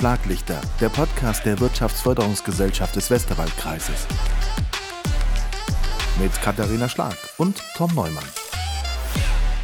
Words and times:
Schlaglichter, 0.00 0.62
der 0.80 0.88
Podcast 0.88 1.44
der 1.44 1.60
Wirtschaftsförderungsgesellschaft 1.60 2.96
des 2.96 3.10
Westerwaldkreises. 3.10 4.06
Mit 6.18 6.32
Katharina 6.40 6.88
Schlag 6.88 7.18
und 7.36 7.62
Tom 7.76 7.94
Neumann. 7.94 8.24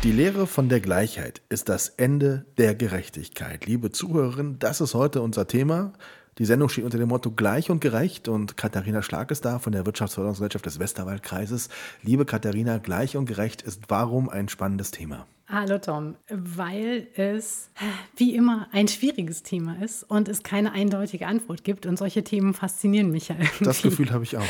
Die 0.03 0.13
Lehre 0.13 0.47
von 0.47 0.69
der 0.69 0.81
Gleichheit 0.81 1.41
ist 1.49 1.71
das 1.71 1.89
Ende 1.89 2.45
der 2.59 2.75
Gerechtigkeit. 2.75 3.65
Liebe 3.65 3.93
Zuhörerinnen, 3.93 4.59
das 4.59 4.83
ist 4.83 4.93
heute 4.93 5.23
unser 5.23 5.47
Thema. 5.47 5.95
Die 6.37 6.45
Sendung 6.45 6.69
steht 6.69 6.85
unter 6.85 6.99
dem 6.99 7.09
Motto 7.09 7.31
Gleich 7.31 7.71
und 7.71 7.81
Gerecht 7.81 8.29
und 8.29 8.59
Katharina 8.59 9.01
Schlag 9.01 9.31
ist 9.31 9.47
da 9.47 9.59
von 9.59 9.73
der 9.73 9.87
Wirtschaftsförderungsgesellschaft 9.87 10.67
des 10.67 10.79
Westerwaldkreises. 10.79 11.71
Liebe 12.03 12.27
Katharina, 12.27 12.77
Gleich 12.77 13.17
und 13.17 13.25
Gerecht 13.25 13.63
ist 13.63 13.85
warum 13.89 14.29
ein 14.29 14.51
spannendes 14.51 14.91
Thema? 14.91 15.27
Hallo 15.49 15.79
Tom, 15.79 16.17
weil 16.29 17.07
es 17.15 17.71
wie 18.17 18.35
immer 18.35 18.67
ein 18.73 18.89
schwieriges 18.89 19.45
Thema 19.45 19.81
ist 19.81 20.03
und 20.03 20.29
es 20.29 20.43
keine 20.43 20.73
eindeutige 20.73 21.29
Antwort 21.29 21.63
gibt 21.63 21.87
und 21.87 21.97
solche 21.97 22.25
Themen 22.25 22.53
faszinieren 22.53 23.11
mich 23.11 23.29
ja 23.29 23.37
irgendwie. 23.39 23.65
Das 23.65 23.81
Gefühl 23.81 24.11
habe 24.11 24.25
ich 24.25 24.37
auch. 24.37 24.45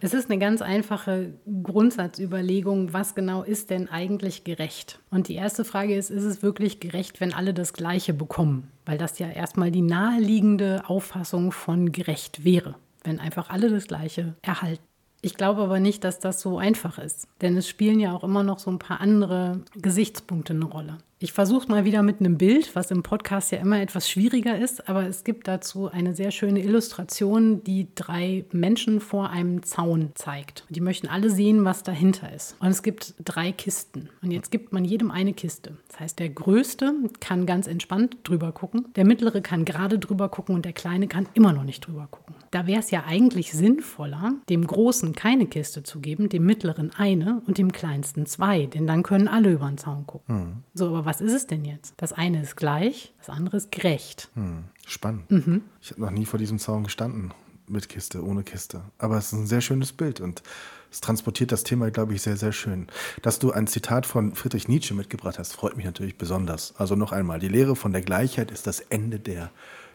Es 0.00 0.14
ist 0.14 0.30
eine 0.30 0.40
ganz 0.40 0.62
einfache 0.62 1.34
Grundsatzüberlegung, 1.62 2.92
was 2.92 3.14
genau 3.14 3.44
ist 3.44 3.70
denn 3.70 3.88
eigentlich 3.88 4.42
gerecht? 4.42 4.98
Und 5.10 5.28
die 5.28 5.34
erste 5.34 5.64
Frage 5.64 5.94
ist, 5.94 6.10
ist 6.10 6.24
es 6.24 6.42
wirklich 6.42 6.80
gerecht, 6.80 7.20
wenn 7.20 7.32
alle 7.32 7.54
das 7.54 7.72
Gleiche 7.72 8.12
bekommen? 8.12 8.70
Weil 8.84 8.98
das 8.98 9.20
ja 9.20 9.28
erstmal 9.28 9.70
die 9.70 9.82
naheliegende 9.82 10.82
Auffassung 10.88 11.52
von 11.52 11.92
gerecht 11.92 12.44
wäre, 12.44 12.74
wenn 13.04 13.20
einfach 13.20 13.48
alle 13.48 13.70
das 13.70 13.86
Gleiche 13.86 14.34
erhalten. 14.42 14.82
Ich 15.26 15.34
glaube 15.34 15.62
aber 15.62 15.80
nicht, 15.80 16.04
dass 16.04 16.20
das 16.20 16.40
so 16.40 16.58
einfach 16.58 16.98
ist, 16.98 17.26
denn 17.40 17.56
es 17.56 17.68
spielen 17.68 17.98
ja 17.98 18.14
auch 18.14 18.22
immer 18.22 18.44
noch 18.44 18.60
so 18.60 18.70
ein 18.70 18.78
paar 18.78 19.00
andere 19.00 19.58
Gesichtspunkte 19.74 20.52
eine 20.52 20.66
Rolle. 20.66 20.98
Ich 21.18 21.32
versuche 21.32 21.62
es 21.62 21.68
mal 21.68 21.86
wieder 21.86 22.02
mit 22.02 22.20
einem 22.20 22.36
Bild, 22.36 22.76
was 22.76 22.90
im 22.90 23.02
Podcast 23.02 23.50
ja 23.50 23.58
immer 23.58 23.80
etwas 23.80 24.06
schwieriger 24.06 24.58
ist, 24.58 24.86
aber 24.86 25.06
es 25.06 25.24
gibt 25.24 25.48
dazu 25.48 25.90
eine 25.90 26.14
sehr 26.14 26.30
schöne 26.30 26.62
Illustration, 26.62 27.64
die 27.64 27.88
drei 27.94 28.44
Menschen 28.52 29.00
vor 29.00 29.30
einem 29.30 29.62
Zaun 29.62 30.10
zeigt. 30.14 30.66
Die 30.68 30.82
möchten 30.82 31.08
alle 31.08 31.30
sehen, 31.30 31.64
was 31.64 31.82
dahinter 31.82 32.30
ist. 32.34 32.54
Und 32.60 32.68
es 32.68 32.82
gibt 32.82 33.14
drei 33.24 33.50
Kisten. 33.50 34.10
Und 34.20 34.30
jetzt 34.30 34.50
gibt 34.50 34.74
man 34.74 34.84
jedem 34.84 35.10
eine 35.10 35.32
Kiste. 35.32 35.78
Das 35.88 36.00
heißt, 36.00 36.18
der 36.18 36.28
Größte 36.28 36.92
kann 37.18 37.46
ganz 37.46 37.66
entspannt 37.66 38.18
drüber 38.22 38.52
gucken, 38.52 38.88
der 38.94 39.06
Mittlere 39.06 39.40
kann 39.40 39.64
gerade 39.64 39.98
drüber 39.98 40.28
gucken 40.28 40.54
und 40.54 40.66
der 40.66 40.74
Kleine 40.74 41.08
kann 41.08 41.30
immer 41.32 41.54
noch 41.54 41.64
nicht 41.64 41.86
drüber 41.86 42.08
gucken. 42.10 42.34
Da 42.50 42.66
wäre 42.66 42.80
es 42.80 42.90
ja 42.90 43.04
eigentlich 43.06 43.52
sinnvoller, 43.52 44.34
dem 44.50 44.66
Großen 44.66 45.14
keine 45.14 45.46
Kiste 45.46 45.82
zu 45.82 46.00
geben, 46.00 46.28
dem 46.28 46.44
Mittleren 46.44 46.90
eine 46.94 47.40
und 47.46 47.56
dem 47.56 47.72
Kleinsten 47.72 48.26
zwei, 48.26 48.66
denn 48.66 48.86
dann 48.86 49.02
können 49.02 49.28
alle 49.28 49.50
über 49.50 49.66
den 49.66 49.78
Zaun 49.78 50.06
gucken. 50.06 50.36
Mhm. 50.36 50.52
So, 50.74 50.94
aber 50.94 51.05
was 51.06 51.20
ist 51.20 51.32
es 51.32 51.46
denn 51.46 51.64
jetzt? 51.64 51.94
Das 51.96 52.12
eine 52.12 52.42
ist 52.42 52.56
gleich, 52.56 53.14
das 53.18 53.30
andere 53.30 53.56
ist 53.56 53.72
gerecht. 53.72 54.28
Hm, 54.34 54.64
spannend. 54.86 55.30
Mhm. 55.30 55.62
Ich 55.80 55.92
habe 55.92 56.02
noch 56.02 56.10
nie 56.10 56.26
vor 56.26 56.38
diesem 56.38 56.58
Zaun 56.58 56.84
gestanden. 56.84 57.32
Mit 57.68 57.88
Kiste, 57.88 58.24
ohne 58.24 58.44
Kiste. 58.44 58.82
Aber 58.96 59.16
es 59.16 59.26
ist 59.26 59.32
ein 59.32 59.46
sehr 59.48 59.60
schönes 59.60 59.92
Bild 59.92 60.20
und 60.20 60.44
es 60.90 61.00
transportiert 61.00 61.50
das 61.50 61.64
Thema, 61.64 61.90
glaube 61.90 62.14
ich, 62.14 62.22
sehr, 62.22 62.36
sehr 62.36 62.52
schön. 62.52 62.86
Dass 63.22 63.40
du 63.40 63.50
ein 63.50 63.66
Zitat 63.66 64.06
von 64.06 64.36
Friedrich 64.36 64.68
Nietzsche 64.68 64.94
mitgebracht 64.94 65.38
hast, 65.40 65.52
freut 65.52 65.76
mich 65.76 65.84
natürlich 65.84 66.16
besonders. 66.16 66.74
Also 66.78 66.94
noch 66.94 67.10
einmal, 67.10 67.40
die 67.40 67.48
Lehre 67.48 67.74
von 67.74 67.92
der 67.92 68.02
Gleichheit 68.02 68.52
ist 68.52 68.68
das 68.68 68.78
Ende 68.78 69.18
der 69.18 69.50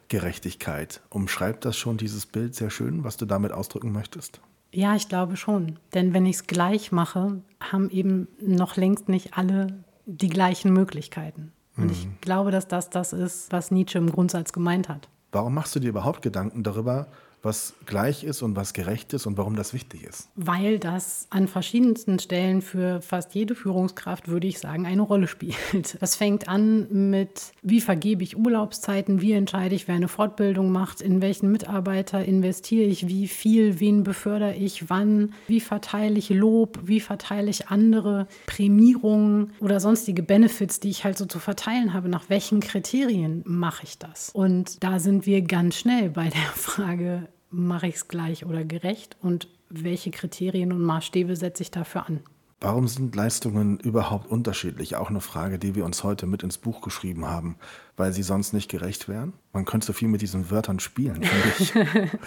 Gerechtigkeit. 0.09 0.99
Umschreibt 1.09 1.63
das 1.63 1.77
schon 1.77 1.95
dieses 1.95 2.25
Bild 2.25 2.55
sehr 2.55 2.69
schön, 2.69 3.05
was 3.05 3.15
du 3.15 3.25
damit 3.25 3.53
ausdrücken 3.53 3.93
möchtest? 3.93 4.41
Ja, 4.73 4.95
ich 4.95 5.07
glaube 5.07 5.37
schon. 5.37 5.79
Denn 5.93 6.13
wenn 6.13 6.25
ich 6.25 6.35
es 6.35 6.47
gleich 6.47 6.91
mache, 6.91 7.41
haben 7.59 7.89
eben 7.89 8.27
noch 8.41 8.75
längst 8.75 9.07
nicht 9.07 9.37
alle 9.37 9.67
die 10.11 10.29
gleichen 10.29 10.73
Möglichkeiten. 10.73 11.51
Und 11.77 11.85
mhm. 11.85 11.91
ich 11.91 12.07
glaube, 12.21 12.51
dass 12.51 12.67
das 12.67 12.89
das 12.89 13.13
ist, 13.13 13.51
was 13.51 13.71
Nietzsche 13.71 13.97
im 13.97 14.11
Grundsatz 14.11 14.51
gemeint 14.51 14.89
hat. 14.89 15.09
Warum 15.31 15.53
machst 15.53 15.75
du 15.75 15.79
dir 15.79 15.89
überhaupt 15.89 16.21
Gedanken 16.21 16.63
darüber, 16.63 17.07
was 17.43 17.73
gleich 17.85 18.23
ist 18.23 18.41
und 18.41 18.55
was 18.55 18.73
gerecht 18.73 19.13
ist 19.13 19.25
und 19.25 19.37
warum 19.37 19.55
das 19.55 19.73
wichtig 19.73 20.03
ist? 20.03 20.29
Weil 20.35 20.79
das 20.79 21.27
an 21.29 21.47
verschiedensten 21.47 22.19
Stellen 22.19 22.61
für 22.61 23.01
fast 23.01 23.33
jede 23.33 23.55
Führungskraft, 23.55 24.27
würde 24.27 24.47
ich 24.47 24.59
sagen, 24.59 24.85
eine 24.85 25.01
Rolle 25.01 25.27
spielt. 25.27 25.57
Das 25.99 26.15
fängt 26.15 26.47
an 26.47 27.09
mit, 27.09 27.53
wie 27.61 27.81
vergebe 27.81 28.23
ich 28.23 28.37
Urlaubszeiten, 28.37 29.21
wie 29.21 29.33
entscheide 29.33 29.75
ich, 29.75 29.87
wer 29.87 29.95
eine 29.95 30.07
Fortbildung 30.07 30.71
macht, 30.71 31.01
in 31.01 31.21
welchen 31.21 31.51
Mitarbeiter 31.51 32.23
investiere 32.23 32.85
ich, 32.85 33.07
wie 33.07 33.27
viel, 33.27 33.79
wen 33.79 34.03
befördere 34.03 34.55
ich, 34.55 34.89
wann, 34.89 35.33
wie 35.47 35.59
verteile 35.59 36.17
ich 36.17 36.29
Lob, 36.29 36.79
wie 36.83 36.99
verteile 36.99 37.49
ich 37.49 37.67
andere 37.67 38.27
Prämierungen 38.45 39.53
oder 39.59 39.79
sonstige 39.79 40.23
Benefits, 40.23 40.79
die 40.79 40.89
ich 40.89 41.03
halt 41.03 41.17
so 41.17 41.25
zu 41.25 41.39
verteilen 41.39 41.93
habe, 41.93 42.09
nach 42.09 42.29
welchen 42.29 42.59
Kriterien 42.59 43.43
mache 43.45 43.83
ich 43.83 43.97
das? 43.97 44.29
Und 44.33 44.83
da 44.83 44.99
sind 44.99 45.25
wir 45.25 45.41
ganz 45.41 45.75
schnell 45.75 46.09
bei 46.09 46.29
der 46.29 46.41
Frage, 46.55 47.27
mache 47.51 47.87
ich 47.87 47.95
es 47.95 48.07
gleich 48.07 48.45
oder 48.45 48.63
gerecht 48.63 49.17
und 49.21 49.47
welche 49.69 50.11
Kriterien 50.11 50.71
und 50.71 50.81
Maßstäbe 50.81 51.35
setze 51.35 51.63
ich 51.63 51.71
dafür 51.71 52.07
an? 52.07 52.21
Warum 52.63 52.87
sind 52.87 53.15
Leistungen 53.15 53.79
überhaupt 53.79 54.27
unterschiedlich? 54.27 54.95
Auch 54.95 55.09
eine 55.09 55.21
Frage, 55.21 55.57
die 55.57 55.73
wir 55.73 55.83
uns 55.83 56.03
heute 56.03 56.27
mit 56.27 56.43
ins 56.43 56.59
Buch 56.59 56.81
geschrieben 56.81 57.25
haben, 57.25 57.55
weil 57.97 58.13
sie 58.13 58.21
sonst 58.21 58.53
nicht 58.53 58.69
gerecht 58.69 59.07
wären. 59.07 59.33
Man 59.53 59.65
könnte 59.65 59.87
so 59.87 59.93
viel 59.93 60.07
mit 60.07 60.21
diesen 60.21 60.49
Wörtern 60.49 60.79
spielen, 60.79 61.23
finde 61.23 61.53
ich. 61.59 62.11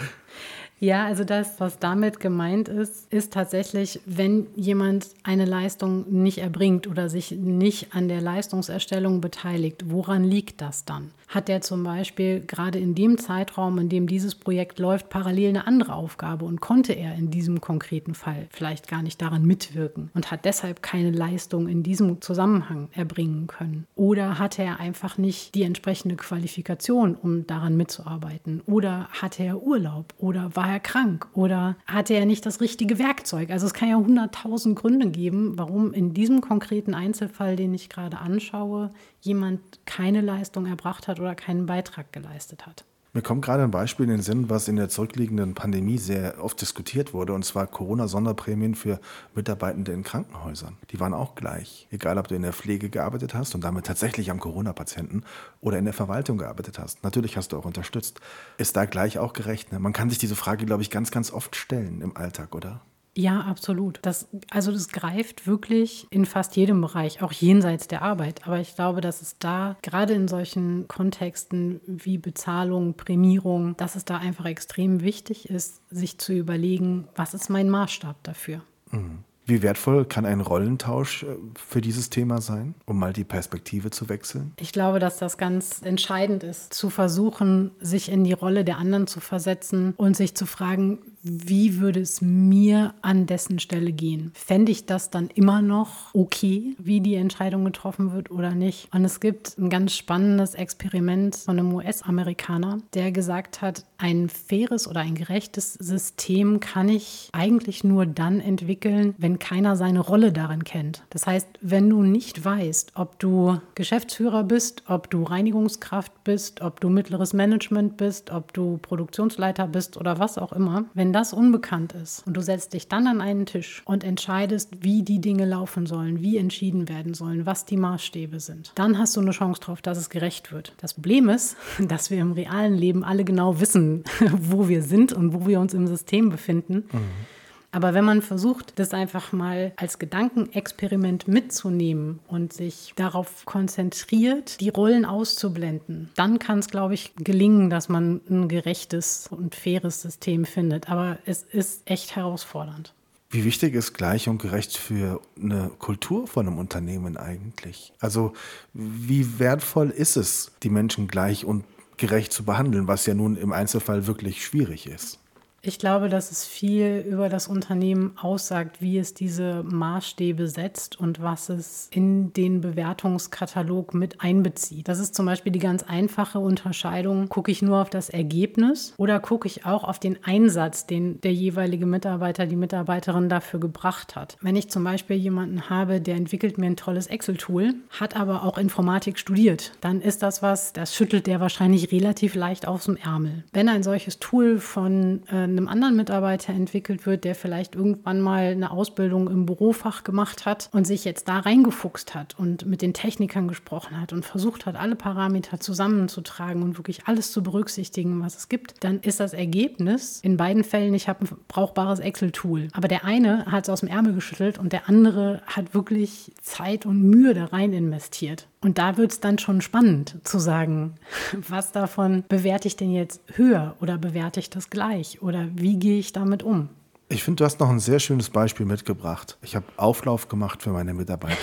Ja, 0.79 1.05
also 1.05 1.23
das, 1.23 1.61
was 1.61 1.79
damit 1.79 2.19
gemeint 2.19 2.67
ist, 2.67 3.11
ist 3.11 3.31
tatsächlich, 3.31 4.01
wenn 4.05 4.47
jemand 4.57 5.07
eine 5.23 5.45
Leistung 5.45 6.05
nicht 6.09 6.39
erbringt 6.39 6.85
oder 6.87 7.07
sich 7.07 7.31
nicht 7.31 7.95
an 7.95 8.09
der 8.09 8.19
Leistungserstellung 8.19 9.21
beteiligt, 9.21 9.85
woran 9.87 10.25
liegt 10.25 10.61
das 10.61 10.83
dann? 10.83 11.11
Hat 11.27 11.49
er 11.49 11.61
zum 11.61 11.83
Beispiel 11.83 12.41
gerade 12.41 12.77
in 12.77 12.93
dem 12.93 13.17
Zeitraum, 13.17 13.79
in 13.79 13.89
dem 13.89 14.05
dieses 14.05 14.35
Projekt 14.35 14.77
läuft, 14.77 15.09
parallel 15.09 15.49
eine 15.49 15.67
andere 15.67 15.93
Aufgabe 15.93 16.45
und 16.45 16.61
konnte 16.61 16.93
er 16.93 17.15
in 17.15 17.31
diesem 17.31 17.61
konkreten 17.61 18.13
Fall 18.13 18.47
vielleicht 18.51 18.87
gar 18.87 19.01
nicht 19.01 19.21
daran 19.21 19.45
mitwirken 19.45 20.11
und 20.13 20.29
hat 20.29 20.45
deshalb 20.45 20.83
keine 20.83 21.11
Leistung 21.11 21.67
in 21.67 21.83
diesem 21.83 22.21
Zusammenhang 22.21 22.89
erbringen 22.93 23.47
können? 23.47 23.87
Oder 23.95 24.39
hatte 24.39 24.61
er 24.61 24.79
einfach 24.79 25.17
nicht 25.17 25.55
die 25.55 25.63
entsprechende 25.63 26.15
Qualifikation, 26.15 27.14
um 27.21 27.47
daran 27.47 27.77
mitzuarbeiten? 27.77 28.61
Oder 28.65 29.07
hatte 29.09 29.43
er 29.43 29.61
Urlaub? 29.61 30.13
Oder 30.17 30.55
war 30.55 30.69
er 30.69 30.79
krank 30.79 31.27
oder 31.33 31.75
hatte 31.85 32.13
er 32.13 32.25
nicht 32.25 32.45
das 32.45 32.61
richtige 32.61 32.99
Werkzeug? 32.99 33.49
Also 33.49 33.65
es 33.65 33.73
kann 33.73 33.89
ja 33.89 33.95
hunderttausend 33.95 34.77
Gründe 34.77 35.09
geben, 35.09 35.57
warum 35.57 35.93
in 35.93 36.13
diesem 36.13 36.41
konkreten 36.41 36.93
Einzelfall, 36.93 37.55
den 37.55 37.73
ich 37.73 37.89
gerade 37.89 38.17
anschaue, 38.17 38.91
jemand 39.21 39.61
keine 39.85 40.21
Leistung 40.21 40.65
erbracht 40.65 41.07
hat 41.07 41.19
oder 41.19 41.35
keinen 41.35 41.65
Beitrag 41.65 42.11
geleistet 42.11 42.65
hat. 42.65 42.85
Mir 43.15 43.21
kommt 43.21 43.45
gerade 43.45 43.63
ein 43.63 43.71
Beispiel 43.71 44.03
in 44.03 44.09
den 44.09 44.21
Sinn, 44.21 44.49
was 44.49 44.67
in 44.67 44.75
der 44.75 44.89
zurückliegenden 44.89 45.53
Pandemie 45.53 45.97
sehr 45.97 46.43
oft 46.43 46.59
diskutiert 46.59 47.13
wurde, 47.13 47.31
und 47.31 47.45
zwar 47.45 47.65
Corona-Sonderprämien 47.65 48.75
für 48.75 48.99
Mitarbeitende 49.33 49.93
in 49.93 50.03
Krankenhäusern. 50.03 50.75
Die 50.91 50.99
waren 50.99 51.13
auch 51.13 51.33
gleich. 51.33 51.87
Egal, 51.91 52.17
ob 52.17 52.27
du 52.27 52.35
in 52.35 52.41
der 52.41 52.51
Pflege 52.51 52.89
gearbeitet 52.89 53.33
hast 53.33 53.55
und 53.55 53.63
damit 53.63 53.85
tatsächlich 53.85 54.31
am 54.31 54.41
Corona-Patienten 54.41 55.23
oder 55.61 55.77
in 55.77 55.85
der 55.85 55.93
Verwaltung 55.93 56.37
gearbeitet 56.37 56.77
hast. 56.77 57.05
Natürlich 57.05 57.37
hast 57.37 57.53
du 57.53 57.57
auch 57.57 57.63
unterstützt. 57.63 58.19
Ist 58.57 58.75
da 58.75 58.83
gleich 58.83 59.17
auch 59.17 59.31
gerecht? 59.31 59.71
Ne? 59.71 59.79
Man 59.79 59.93
kann 59.93 60.09
sich 60.09 60.19
diese 60.19 60.35
Frage, 60.35 60.65
glaube 60.65 60.81
ich, 60.81 60.89
ganz, 60.89 61.09
ganz 61.09 61.31
oft 61.31 61.55
stellen 61.55 62.01
im 62.01 62.17
Alltag, 62.17 62.53
oder? 62.53 62.81
Ja, 63.17 63.41
absolut. 63.41 63.99
Das, 64.01 64.27
also 64.49 64.71
das 64.71 64.89
greift 64.89 65.47
wirklich 65.47 66.05
in 66.09 66.25
fast 66.25 66.55
jedem 66.57 66.81
Bereich, 66.81 67.21
auch 67.21 67.31
jenseits 67.31 67.87
der 67.87 68.01
Arbeit. 68.01 68.45
Aber 68.45 68.59
ich 68.59 68.75
glaube, 68.75 68.99
dass 68.99 69.21
es 69.21 69.37
da 69.39 69.77
gerade 69.81 70.13
in 70.13 70.27
solchen 70.27 70.87
Kontexten 70.87 71.79
wie 71.87 72.17
Bezahlung, 72.17 72.95
Prämierung, 72.95 73.77
dass 73.77 73.95
es 73.95 74.03
da 74.03 74.17
einfach 74.17 74.45
extrem 74.45 75.01
wichtig 75.01 75.49
ist, 75.49 75.81
sich 75.89 76.17
zu 76.17 76.33
überlegen, 76.33 77.07
was 77.15 77.33
ist 77.33 77.49
mein 77.49 77.69
Maßstab 77.69 78.21
dafür. 78.23 78.61
Mhm. 78.91 79.19
Wie 79.47 79.61
wertvoll 79.61 80.05
kann 80.05 80.25
ein 80.25 80.41
Rollentausch 80.41 81.23
äh, 81.23 81.35
für 81.55 81.79
dieses 81.79 82.09
Thema 82.09 82.41
sein, 82.41 82.73
um 82.85 82.97
mal 82.97 83.13
die 83.13 83.23
Perspektive 83.23 83.91
zu 83.91 84.09
wechseln? 84.09 84.53
Ich 84.59 84.71
glaube, 84.71 84.97
dass 84.99 85.17
das 85.17 85.37
ganz 85.37 85.81
entscheidend 85.83 86.43
ist, 86.43 86.73
zu 86.73 86.89
versuchen, 86.89 87.71
sich 87.79 88.11
in 88.11 88.23
die 88.23 88.33
Rolle 88.33 88.63
der 88.65 88.79
anderen 88.79 89.05
zu 89.05 89.19
versetzen 89.19 89.93
und 89.97 90.17
sich 90.17 90.35
zu 90.35 90.47
fragen, 90.47 90.99
wie 91.27 91.79
würde 91.79 92.01
es 92.01 92.21
mir 92.21 92.93
an 93.01 93.25
dessen 93.25 93.57
Stelle 93.57 93.91
gehen? 93.91 94.31
Fände 94.35 94.71
ich 94.71 94.85
das 94.85 95.09
dann 95.09 95.29
immer 95.33 95.63
noch 95.63 96.13
okay, 96.13 96.75
wie 96.77 97.01
die 97.01 97.15
Entscheidung 97.15 97.65
getroffen 97.65 98.13
wird 98.13 98.29
oder 98.29 98.51
nicht? 98.51 98.87
Und 98.93 99.03
es 99.03 99.19
gibt 99.19 99.57
ein 99.57 99.71
ganz 99.71 99.95
spannendes 99.95 100.53
Experiment 100.53 101.35
von 101.35 101.57
einem 101.57 101.73
US-Amerikaner, 101.73 102.77
der 102.93 103.11
gesagt 103.11 103.63
hat, 103.63 103.85
ein 103.97 104.29
faires 104.29 104.87
oder 104.87 104.99
ein 104.99 105.15
gerechtes 105.15 105.73
System 105.73 106.59
kann 106.59 106.89
ich 106.89 107.29
eigentlich 107.31 107.83
nur 107.83 108.05
dann 108.05 108.39
entwickeln, 108.39 109.15
wenn 109.17 109.39
keiner 109.39 109.75
seine 109.75 110.01
Rolle 110.01 110.31
darin 110.31 110.63
kennt. 110.63 111.01
Das 111.09 111.25
heißt, 111.25 111.47
wenn 111.61 111.89
du 111.89 112.03
nicht 112.03 112.45
weißt, 112.45 112.91
ob 112.95 113.17
du 113.17 113.59
Geschäftsführer 113.73 114.43
bist, 114.43 114.83
ob 114.87 115.09
du 115.09 115.23
Reinigungskraft 115.23 116.23
bist, 116.23 116.61
ob 116.61 116.81
du 116.81 116.89
mittleres 116.89 117.33
Management 117.33 117.97
bist, 117.97 118.29
ob 118.29 118.53
du 118.53 118.77
Produktionsleiter 118.77 119.65
bist 119.65 119.97
oder 119.97 120.19
was 120.19 120.37
auch 120.37 120.53
immer, 120.53 120.85
wenn 120.93 121.14
das 121.15 121.31
unbekannt 121.31 121.93
ist 121.93 122.27
und 122.27 122.35
du 122.35 122.41
setzt 122.41 122.73
dich 122.73 122.89
dann 122.89 123.07
an 123.07 123.21
einen 123.21 123.45
Tisch 123.45 123.81
und 123.85 124.03
entscheidest, 124.03 124.83
wie 124.83 125.01
die 125.01 125.21
Dinge 125.21 125.45
laufen 125.45 125.85
sollen, 125.85 126.21
wie 126.21 126.37
entschieden 126.37 126.89
werden 126.89 127.13
sollen, 127.13 127.45
was 127.45 127.63
die 127.63 127.77
Maßstäbe 127.77 128.41
sind, 128.41 128.73
dann 128.75 128.97
hast 128.97 129.15
du 129.15 129.21
eine 129.21 129.31
Chance 129.31 129.61
darauf, 129.61 129.81
dass 129.81 129.97
es 129.97 130.09
gerecht 130.09 130.51
wird. 130.51 130.73
Das 130.77 130.93
Problem 130.93 131.29
ist, 131.29 131.55
dass 131.79 132.11
wir 132.11 132.19
im 132.19 132.33
realen 132.33 132.73
Leben 132.73 133.05
alle 133.05 133.23
genau 133.23 133.61
wissen, 133.61 134.03
wo 134.31 134.67
wir 134.67 134.83
sind 134.83 135.13
und 135.13 135.33
wo 135.33 135.47
wir 135.47 135.61
uns 135.61 135.73
im 135.73 135.87
System 135.87 136.29
befinden. 136.29 136.83
Mhm. 136.91 137.34
Aber 137.75 137.93
wenn 137.93 138.05
man 138.05 138.21
versucht, 138.21 138.79
das 138.79 138.93
einfach 138.93 139.33
mal 139.33 139.73
als 139.75 139.99
Gedankenexperiment 139.99 141.27
mitzunehmen 141.27 142.21
und 142.25 142.53
sich 142.53 142.93
darauf 142.95 143.43
konzentriert, 143.43 144.61
die 144.61 144.69
Rollen 144.69 145.03
auszublenden, 145.03 146.09
dann 146.15 146.39
kann 146.39 146.59
es, 146.59 146.69
glaube 146.69 146.93
ich, 146.93 147.11
gelingen, 147.17 147.69
dass 147.69 147.89
man 147.89 148.21
ein 148.29 148.47
gerechtes 148.47 149.27
und 149.29 149.55
faires 149.55 150.01
System 150.01 150.45
findet. 150.45 150.89
Aber 150.89 151.17
es 151.25 151.43
ist 151.43 151.81
echt 151.83 152.15
herausfordernd. 152.15 152.93
Wie 153.29 153.43
wichtig 153.43 153.73
ist 153.73 153.91
gleich 153.91 154.29
und 154.29 154.41
gerecht 154.41 154.77
für 154.77 155.19
eine 155.37 155.69
Kultur 155.77 156.27
von 156.27 156.47
einem 156.47 156.59
Unternehmen 156.59 157.17
eigentlich? 157.17 157.91
Also 157.99 158.31
wie 158.73 159.37
wertvoll 159.37 159.89
ist 159.89 160.15
es, 160.15 160.53
die 160.63 160.69
Menschen 160.69 161.09
gleich 161.09 161.43
und 161.43 161.65
gerecht 161.97 162.31
zu 162.31 162.45
behandeln, 162.45 162.87
was 162.87 163.05
ja 163.05 163.15
nun 163.15 163.35
im 163.35 163.51
Einzelfall 163.51 164.07
wirklich 164.07 164.45
schwierig 164.45 164.87
ist? 164.87 165.19
Ich 165.67 165.79
glaube, 165.79 166.09
dass 166.09 166.29
es 166.29 166.45
viel 166.45 167.03
über 167.09 167.27
das 167.27 167.47
Unternehmen 167.47 168.13
aussagt, 168.21 168.83
wie 168.83 168.99
es 168.99 169.15
diese 169.15 169.63
Maßstäbe 169.63 170.47
setzt 170.47 170.99
und 170.99 171.23
was 171.23 171.49
es 171.49 171.87
in 171.91 172.31
den 172.33 172.61
Bewertungskatalog 172.61 173.95
mit 173.95 174.21
einbezieht. 174.21 174.87
Das 174.87 174.99
ist 174.99 175.15
zum 175.15 175.25
Beispiel 175.25 175.51
die 175.51 175.57
ganz 175.57 175.81
einfache 175.81 176.37
Unterscheidung, 176.37 177.29
gucke 177.29 177.51
ich 177.51 177.63
nur 177.63 177.81
auf 177.81 177.89
das 177.89 178.09
Ergebnis 178.09 178.93
oder 178.97 179.19
gucke 179.19 179.47
ich 179.47 179.65
auch 179.65 179.83
auf 179.83 179.97
den 179.97 180.23
Einsatz, 180.23 180.85
den 180.85 181.19
der 181.21 181.33
jeweilige 181.33 181.87
Mitarbeiter, 181.87 182.45
die 182.45 182.55
Mitarbeiterin 182.55 183.27
dafür 183.27 183.59
gebracht 183.59 184.15
hat. 184.15 184.37
Wenn 184.41 184.55
ich 184.55 184.69
zum 184.69 184.83
Beispiel 184.83 185.15
jemanden 185.15 185.67
habe, 185.67 185.99
der 185.99 186.15
entwickelt 186.15 186.59
mir 186.59 186.67
ein 186.67 186.77
tolles 186.77 187.07
Excel-Tool, 187.07 187.73
hat 187.89 188.15
aber 188.15 188.43
auch 188.43 188.59
Informatik 188.59 189.17
studiert, 189.17 189.71
dann 189.81 189.99
ist 190.01 190.21
das 190.21 190.43
was, 190.43 190.73
das 190.73 190.93
schüttelt 190.93 191.25
der 191.25 191.39
wahrscheinlich 191.39 191.91
relativ 191.91 192.35
leicht 192.35 192.67
aus 192.67 192.85
dem 192.85 192.97
Ärmel. 192.97 193.43
Wenn 193.51 193.67
ein 193.67 193.81
solches 193.81 194.19
Tool 194.19 194.59
von 194.59 195.23
äh, 195.31 195.54
einem 195.57 195.67
anderen 195.67 195.95
Mitarbeiter 195.95 196.53
entwickelt 196.53 197.05
wird, 197.05 197.23
der 197.23 197.35
vielleicht 197.35 197.75
irgendwann 197.75 198.21
mal 198.21 198.51
eine 198.51 198.71
Ausbildung 198.71 199.29
im 199.29 199.45
Bürofach 199.45 200.03
gemacht 200.03 200.45
hat 200.45 200.69
und 200.71 200.85
sich 200.85 201.05
jetzt 201.05 201.27
da 201.27 201.39
reingefuchst 201.39 202.15
hat 202.15 202.37
und 202.37 202.65
mit 202.65 202.81
den 202.81 202.93
Technikern 202.93 203.47
gesprochen 203.47 203.99
hat 203.99 204.13
und 204.13 204.25
versucht 204.25 204.65
hat, 204.65 204.75
alle 204.75 204.95
Parameter 204.95 205.59
zusammenzutragen 205.59 206.63
und 206.63 206.77
wirklich 206.77 207.07
alles 207.07 207.31
zu 207.31 207.43
berücksichtigen, 207.43 208.21
was 208.21 208.37
es 208.37 208.49
gibt, 208.49 208.83
dann 208.83 208.99
ist 208.99 209.19
das 209.19 209.33
Ergebnis 209.33 210.19
in 210.21 210.37
beiden 210.37 210.63
Fällen, 210.63 210.93
ich 210.93 211.07
habe 211.07 211.25
ein 211.25 211.37
brauchbares 211.47 211.99
Excel-Tool. 211.99 212.69
Aber 212.73 212.87
der 212.87 213.05
eine 213.05 213.45
hat 213.45 213.65
es 213.65 213.69
aus 213.69 213.81
dem 213.81 213.89
Ärmel 213.89 214.13
geschüttelt 214.13 214.57
und 214.57 214.73
der 214.73 214.89
andere 214.89 215.41
hat 215.45 215.73
wirklich 215.73 216.33
Zeit 216.41 216.85
und 216.85 217.01
Mühe 217.01 217.33
da 217.33 217.45
rein 217.45 217.73
investiert. 217.73 218.47
Und 218.65 218.79
da 218.79 218.97
wird 218.97 219.11
es 219.11 219.19
dann 219.19 219.37
schon 219.37 219.61
spannend 219.61 220.17
zu 220.23 220.39
sagen, 220.39 220.95
was 221.47 221.71
davon 221.71 222.23
bewerte 222.27 222.67
ich 222.67 222.75
denn 222.75 222.91
jetzt 222.91 223.21
höher 223.35 223.75
oder 223.79 223.99
bewerte 223.99 224.39
ich 224.39 224.49
das 224.49 224.71
gleich 224.71 225.21
oder 225.21 225.45
wie 225.53 225.77
gehe 225.77 225.99
ich 225.99 226.13
damit 226.13 226.41
um? 226.41 226.69
Ich 227.07 227.23
finde, 227.23 227.41
du 227.41 227.45
hast 227.45 227.59
noch 227.59 227.69
ein 227.69 227.79
sehr 227.79 227.99
schönes 227.99 228.31
Beispiel 228.31 228.65
mitgebracht. 228.65 229.37
Ich 229.43 229.55
habe 229.55 229.67
Auflauf 229.77 230.29
gemacht 230.29 230.63
für 230.63 230.71
meine 230.71 230.95
Mitarbeiter. 230.95 231.37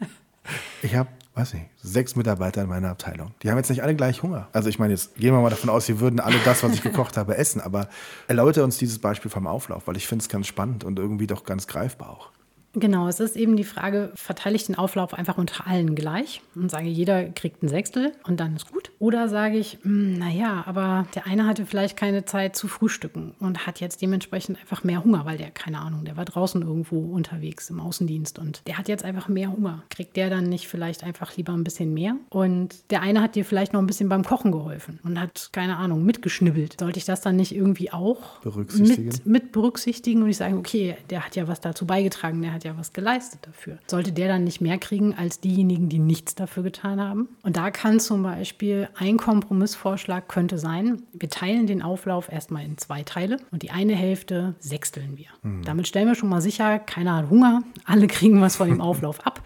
ich 0.82 0.94
habe, 0.94 1.10
weiß 1.34 1.52
nicht, 1.52 1.66
sechs 1.82 2.16
Mitarbeiter 2.16 2.62
in 2.62 2.70
meiner 2.70 2.88
Abteilung. 2.88 3.32
Die 3.42 3.50
haben 3.50 3.58
jetzt 3.58 3.68
nicht 3.68 3.82
alle 3.82 3.94
gleich 3.94 4.22
Hunger. 4.22 4.48
Also 4.54 4.70
ich 4.70 4.78
meine, 4.78 4.94
jetzt 4.94 5.14
gehen 5.16 5.34
wir 5.34 5.42
mal 5.42 5.50
davon 5.50 5.68
aus, 5.68 5.84
sie 5.84 6.00
würden 6.00 6.20
alle 6.20 6.38
das, 6.46 6.62
was 6.62 6.72
ich 6.72 6.80
gekocht 6.80 7.18
habe, 7.18 7.36
essen. 7.36 7.60
Aber 7.60 7.90
erläutere 8.28 8.64
uns 8.64 8.78
dieses 8.78 8.98
Beispiel 8.98 9.30
vom 9.30 9.46
Auflauf, 9.46 9.86
weil 9.88 9.98
ich 9.98 10.06
finde 10.06 10.22
es 10.22 10.30
ganz 10.30 10.46
spannend 10.46 10.84
und 10.84 10.98
irgendwie 10.98 11.26
doch 11.26 11.44
ganz 11.44 11.66
greifbar 11.66 12.08
auch. 12.08 12.30
Genau, 12.78 13.08
es 13.08 13.20
ist 13.20 13.36
eben 13.36 13.56
die 13.56 13.64
Frage, 13.64 14.12
verteile 14.14 14.54
ich 14.54 14.66
den 14.66 14.76
Auflauf 14.76 15.14
einfach 15.14 15.38
unter 15.38 15.66
allen 15.66 15.94
gleich 15.94 16.42
und 16.54 16.70
sage, 16.70 16.88
jeder 16.88 17.24
kriegt 17.24 17.62
ein 17.62 17.68
Sechstel 17.68 18.12
und 18.24 18.38
dann 18.38 18.54
ist 18.54 18.70
gut. 18.70 18.90
Oder 18.98 19.30
sage 19.30 19.56
ich, 19.56 19.78
hm, 19.80 20.18
naja, 20.18 20.62
aber 20.66 21.06
der 21.14 21.26
eine 21.26 21.46
hatte 21.46 21.64
vielleicht 21.64 21.96
keine 21.96 22.26
Zeit 22.26 22.54
zu 22.54 22.68
frühstücken 22.68 23.34
und 23.40 23.66
hat 23.66 23.80
jetzt 23.80 24.02
dementsprechend 24.02 24.58
einfach 24.58 24.84
mehr 24.84 25.02
Hunger, 25.02 25.24
weil 25.24 25.38
der, 25.38 25.50
keine 25.50 25.80
Ahnung, 25.80 26.04
der 26.04 26.18
war 26.18 26.26
draußen 26.26 26.60
irgendwo 26.60 26.98
unterwegs 26.98 27.70
im 27.70 27.80
Außendienst 27.80 28.38
und 28.38 28.60
der 28.66 28.76
hat 28.76 28.88
jetzt 28.88 29.04
einfach 29.04 29.28
mehr 29.28 29.50
Hunger. 29.50 29.82
Kriegt 29.88 30.16
der 30.16 30.28
dann 30.28 30.44
nicht 30.44 30.68
vielleicht 30.68 31.02
einfach 31.02 31.34
lieber 31.36 31.54
ein 31.54 31.64
bisschen 31.64 31.94
mehr? 31.94 32.16
Und 32.28 32.90
der 32.90 33.00
eine 33.00 33.22
hat 33.22 33.36
dir 33.36 33.46
vielleicht 33.46 33.72
noch 33.72 33.80
ein 33.80 33.86
bisschen 33.86 34.10
beim 34.10 34.22
Kochen 34.22 34.52
geholfen 34.52 35.00
und 35.02 35.18
hat, 35.18 35.48
keine 35.52 35.78
Ahnung, 35.78 36.04
mitgeschnibbelt. 36.04 36.78
Sollte 36.78 36.98
ich 36.98 37.06
das 37.06 37.22
dann 37.22 37.36
nicht 37.36 37.54
irgendwie 37.54 37.90
auch 37.90 38.40
berücksichtigen? 38.40 39.06
Mit, 39.06 39.26
mit 39.26 39.52
berücksichtigen 39.52 40.22
und 40.22 40.28
ich 40.28 40.36
sage, 40.36 40.56
okay, 40.56 40.96
der 41.08 41.24
hat 41.24 41.36
ja 41.36 41.48
was 41.48 41.62
dazu 41.62 41.86
beigetragen, 41.86 42.42
der 42.42 42.52
hat 42.52 42.65
ja 42.66 42.76
was 42.76 42.92
geleistet 42.92 43.40
dafür. 43.42 43.78
Sollte 43.86 44.12
der 44.12 44.28
dann 44.28 44.44
nicht 44.44 44.60
mehr 44.60 44.78
kriegen 44.78 45.14
als 45.14 45.40
diejenigen, 45.40 45.88
die 45.88 45.98
nichts 45.98 46.34
dafür 46.34 46.62
getan 46.62 47.00
haben? 47.00 47.28
Und 47.42 47.56
da 47.56 47.70
kann 47.70 48.00
zum 48.00 48.22
Beispiel 48.22 48.88
ein 48.96 49.16
Kompromissvorschlag 49.16 50.28
könnte 50.28 50.58
sein, 50.58 51.02
wir 51.12 51.30
teilen 51.30 51.66
den 51.66 51.82
Auflauf 51.82 52.30
erstmal 52.30 52.64
in 52.64 52.78
zwei 52.78 53.02
Teile 53.02 53.38
und 53.50 53.62
die 53.62 53.70
eine 53.70 53.94
Hälfte 53.94 54.54
sechsteln 54.58 55.16
wir. 55.16 55.28
Mhm. 55.42 55.62
Damit 55.64 55.88
stellen 55.88 56.08
wir 56.08 56.14
schon 56.14 56.28
mal 56.28 56.40
sicher, 56.40 56.78
keiner 56.78 57.16
hat 57.16 57.30
Hunger, 57.30 57.62
alle 57.84 58.06
kriegen 58.06 58.40
was 58.40 58.56
von 58.56 58.68
dem 58.68 58.80
Auflauf 58.86 59.26
ab. 59.26 59.42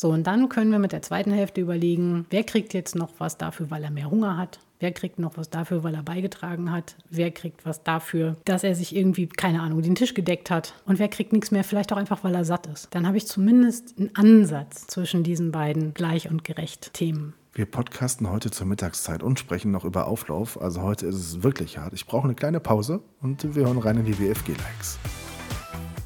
So, 0.00 0.08
und 0.08 0.26
dann 0.26 0.48
können 0.48 0.70
wir 0.70 0.78
mit 0.78 0.92
der 0.92 1.02
zweiten 1.02 1.30
Hälfte 1.30 1.60
überlegen, 1.60 2.24
wer 2.30 2.42
kriegt 2.42 2.72
jetzt 2.72 2.94
noch 2.94 3.10
was 3.18 3.36
dafür, 3.36 3.70
weil 3.70 3.84
er 3.84 3.90
mehr 3.90 4.10
Hunger 4.10 4.38
hat 4.38 4.60
Wer 4.80 4.92
kriegt 4.92 5.18
noch 5.18 5.36
was 5.36 5.50
dafür, 5.50 5.84
weil 5.84 5.94
er 5.94 6.02
beigetragen 6.02 6.72
hat? 6.72 6.96
Wer 7.10 7.30
kriegt 7.30 7.66
was 7.66 7.82
dafür, 7.82 8.36
dass 8.46 8.64
er 8.64 8.74
sich 8.74 8.96
irgendwie, 8.96 9.26
keine 9.26 9.60
Ahnung, 9.60 9.82
den 9.82 9.94
Tisch 9.94 10.14
gedeckt 10.14 10.50
hat? 10.50 10.72
Und 10.86 10.98
wer 10.98 11.08
kriegt 11.08 11.34
nichts 11.34 11.50
mehr, 11.50 11.64
vielleicht 11.64 11.92
auch 11.92 11.98
einfach, 11.98 12.24
weil 12.24 12.34
er 12.34 12.46
satt 12.46 12.66
ist? 12.66 12.88
Dann 12.92 13.06
habe 13.06 13.18
ich 13.18 13.26
zumindest 13.26 13.98
einen 13.98 14.16
Ansatz 14.16 14.86
zwischen 14.86 15.22
diesen 15.22 15.52
beiden 15.52 15.92
gleich 15.92 16.30
und 16.30 16.44
gerecht 16.44 16.94
Themen. 16.94 17.34
Wir 17.52 17.66
podcasten 17.66 18.30
heute 18.30 18.50
zur 18.50 18.66
Mittagszeit 18.66 19.22
und 19.22 19.38
sprechen 19.38 19.70
noch 19.70 19.84
über 19.84 20.06
Auflauf. 20.06 20.58
Also 20.58 20.80
heute 20.80 21.06
ist 21.06 21.16
es 21.16 21.42
wirklich 21.42 21.76
hart. 21.76 21.92
Ich 21.92 22.06
brauche 22.06 22.24
eine 22.24 22.34
kleine 22.34 22.58
Pause 22.58 23.02
und 23.20 23.54
wir 23.54 23.66
hören 23.66 23.76
rein 23.76 23.98
in 23.98 24.06
die 24.06 24.18
WFG-Likes. 24.18 24.98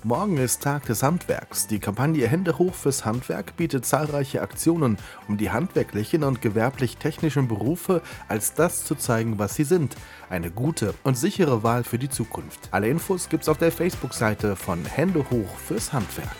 Morgen 0.06 0.36
ist 0.36 0.62
Tag 0.62 0.84
des 0.84 1.02
Handwerks. 1.02 1.66
Die 1.66 1.78
Kampagne 1.78 2.28
Hände 2.28 2.58
hoch 2.58 2.74
fürs 2.74 3.06
Handwerk 3.06 3.56
bietet 3.56 3.86
zahlreiche 3.86 4.42
Aktionen, 4.42 4.98
um 5.28 5.38
die 5.38 5.50
handwerklichen 5.50 6.24
und 6.24 6.42
gewerblich-technischen 6.42 7.48
Berufe 7.48 8.02
als 8.28 8.52
das 8.52 8.84
zu 8.84 8.96
zeigen, 8.96 9.38
was 9.38 9.54
sie 9.54 9.64
sind. 9.64 9.96
Eine 10.28 10.50
gute 10.50 10.92
und 11.04 11.16
sichere 11.16 11.62
Wahl 11.62 11.84
für 11.84 11.98
die 11.98 12.10
Zukunft. 12.10 12.68
Alle 12.70 12.88
Infos 12.88 13.30
gibt's 13.30 13.48
auf 13.48 13.56
der 13.56 13.72
Facebook-Seite 13.72 14.56
von 14.56 14.84
Hände 14.84 15.24
hoch 15.30 15.56
fürs 15.56 15.94
Handwerk. 15.94 16.36